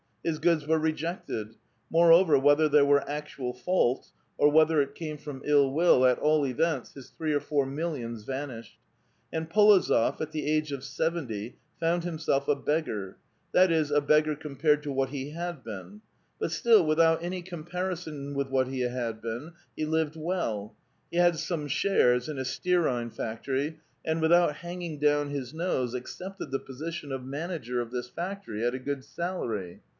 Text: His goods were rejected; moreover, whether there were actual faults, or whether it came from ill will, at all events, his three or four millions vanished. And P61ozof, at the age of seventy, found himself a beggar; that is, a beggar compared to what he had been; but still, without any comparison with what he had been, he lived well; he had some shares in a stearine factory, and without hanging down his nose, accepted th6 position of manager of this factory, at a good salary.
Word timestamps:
His 0.23 0.39
goods 0.39 0.67
were 0.67 0.79
rejected; 0.79 1.55
moreover, 1.89 2.37
whether 2.37 2.67
there 2.69 2.85
were 2.85 3.07
actual 3.09 3.53
faults, 3.53 4.13
or 4.37 4.49
whether 4.51 4.81
it 4.81 4.95
came 4.95 5.17
from 5.17 5.41
ill 5.45 5.71
will, 5.71 6.05
at 6.05 6.19
all 6.19 6.45
events, 6.45 6.93
his 6.93 7.09
three 7.09 7.33
or 7.33 7.39
four 7.39 7.65
millions 7.67 8.23
vanished. 8.23 8.77
And 9.33 9.47
P61ozof, 9.49 10.19
at 10.21 10.31
the 10.31 10.45
age 10.47 10.71
of 10.71 10.83
seventy, 10.83 11.57
found 11.79 12.03
himself 12.03 12.47
a 12.47 12.55
beggar; 12.55 13.17
that 13.51 13.71
is, 13.71 13.89
a 13.91 14.01
beggar 14.01 14.35
compared 14.35 14.83
to 14.83 14.91
what 14.91 15.09
he 15.09 15.31
had 15.31 15.63
been; 15.63 16.01
but 16.39 16.51
still, 16.51 16.85
without 16.85 17.23
any 17.23 17.41
comparison 17.43 18.35
with 18.35 18.49
what 18.49 18.67
he 18.67 18.81
had 18.81 19.21
been, 19.21 19.53
he 19.75 19.85
lived 19.85 20.15
well; 20.15 20.75
he 21.11 21.17
had 21.17 21.35
some 21.37 21.67
shares 21.67 22.29
in 22.29 22.37
a 22.37 22.45
stearine 22.45 23.11
factory, 23.11 23.79
and 24.05 24.21
without 24.21 24.57
hanging 24.57 24.99
down 24.99 25.29
his 25.29 25.51
nose, 25.53 25.93
accepted 25.95 26.49
th6 26.51 26.65
position 26.65 27.11
of 27.11 27.23
manager 27.23 27.81
of 27.81 27.91
this 27.91 28.07
factory, 28.09 28.65
at 28.65 28.75
a 28.75 28.79
good 28.79 29.03
salary. 29.03 29.79